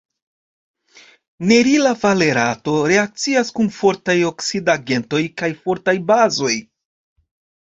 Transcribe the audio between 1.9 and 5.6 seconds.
valerato reakcias kun fortaj oksidigagentoj kaj